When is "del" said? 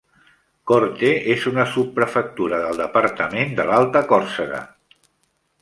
2.65-2.81